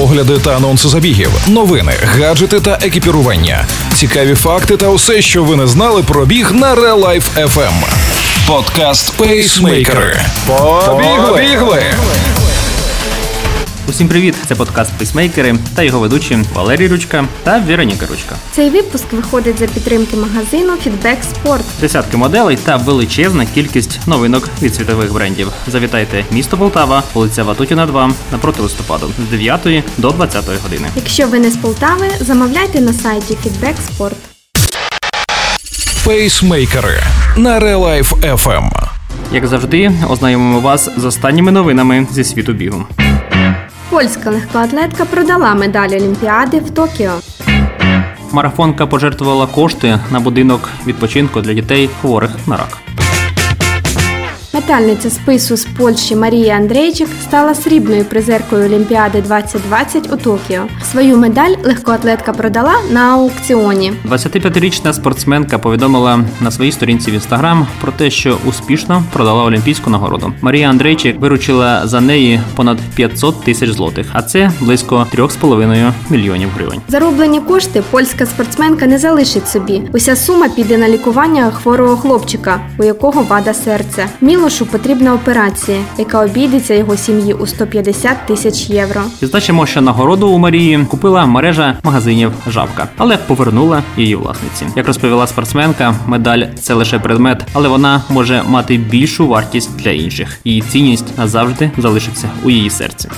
[0.00, 5.66] огляди та анонси забігів, новини, гаджети та екіпірування, цікаві факти та усе, що ви не
[5.66, 7.72] знали про біг на Real Life FM.
[8.46, 10.20] Подкаст Пейсмейкери.
[10.86, 11.28] Побігли!
[13.96, 14.34] Усім привіт!
[14.46, 18.36] Це подкаст Пейсмейкери та його ведучі Валерій Ручка та Вероніка Ручка.
[18.52, 21.60] Цей випуск виходить за підтримки магазину Feedback Sport.
[21.80, 25.52] Десятки моделей та величезна кількість новинок від світових брендів.
[25.66, 30.88] Завітайте місто Полтава, вулиця Ватутіна 2 напроти листопаду з 9 до 20 години.
[30.96, 34.16] Якщо ви не з Полтави, замовляйте на сайті Feedback Sport.
[36.04, 37.00] Пейсмейкери
[37.36, 38.70] на Life FM.
[39.32, 42.86] Як завжди, ознайомимо вас з останніми новинами зі світу бігу.
[43.96, 47.12] Польська легкоатлетка продала медаль Олімпіади в Токіо.
[48.32, 52.78] Марафонка пожертвувала кошти на будинок відпочинку для дітей хворих на рак.
[54.56, 60.64] Метальниця спису з Польщі Марія Андрейчик стала срібною призеркою Олімпіади 2020 у Токіо.
[60.90, 63.92] Свою медаль легкоатлетка продала на аукціоні.
[64.10, 70.32] 25-річна спортсменка повідомила на своїй сторінці в інстаграм про те, що успішно продала олімпійську нагороду.
[70.40, 76.80] Марія Андрейчик виручила за неї понад 500 тисяч злотих, а це близько 3,5 мільйонів гривень.
[76.88, 79.82] Зароблені кошти польська спортсменка не залишить собі.
[79.92, 84.06] Уся сума піде на лікування хворого хлопчика, у якого вада серця.
[84.46, 89.00] Мілошу потрібна операція, яка обійдеться його сім'ї у 150 тисяч євро.
[89.22, 94.66] Відзначимо, що нагороду у Марії купила мережа магазинів Жабка, але повернула її власниці.
[94.76, 100.38] Як розповіла спортсменка, медаль це лише предмет, але вона може мати більшу вартість для інших.
[100.44, 103.08] Її цінність назавжди залишиться у її серці.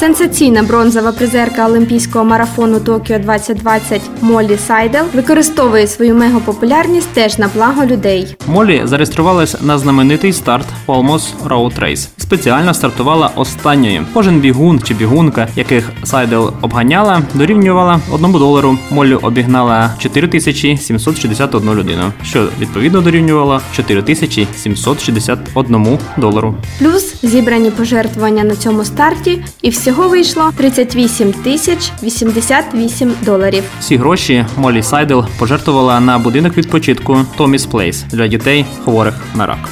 [0.00, 7.86] Сенсаційна бронзова призерка олімпійського марафону Токіо 2020 Моллі Сайдел використовує свою мегапопулярність теж на благо
[7.86, 8.36] людей.
[8.46, 12.08] Молі зареєструвалась на знаменитий старт Palmos Road Race.
[12.16, 14.06] Спеціально стартувала останньою.
[14.14, 18.78] Кожен бігун чи бігунка, яких Сайдел обганяла, дорівнювала одному долару.
[18.90, 26.54] Моллі обігнала 4761 людину, що відповідно дорівнювало 4761 долару.
[26.78, 33.64] Плюс зібрані пожертвування на цьому старті, і всього вийшло 38 тисяч 88 доларів.
[33.80, 39.68] Всі гроші Молі Сайдел пожертвувала на будинок відпочинку Tommy's Place для дітей хворих на рак.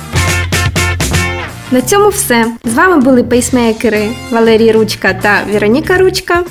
[1.70, 2.46] На цьому все.
[2.64, 6.42] З вами були пейсмейкери Валерій Ручка та Вероніка Ручка.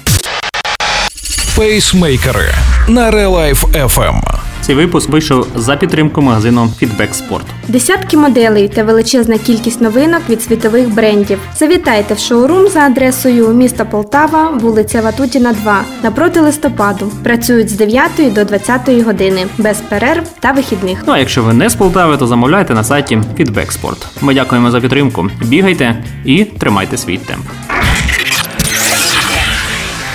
[1.55, 2.53] Пейсмейкери
[2.87, 4.34] на Real Life FM.
[4.65, 7.43] Цей випуск вийшов за підтримку магазину Feedback Sport.
[7.67, 11.39] Десятки моделей та величезна кількість новинок від світових брендів.
[11.55, 17.11] Завітайте в шоурум за адресою міста Полтава, вулиця Ватутіна, 2, напроти листопаду.
[17.23, 21.03] Працюють з 9 до 20 години, без перерв та вихідних.
[21.07, 24.07] Ну а якщо ви не з Полтави, то замовляйте на сайті Feedback Sport.
[24.21, 25.29] Ми дякуємо за підтримку.
[25.41, 27.45] Бігайте і тримайте свій темп.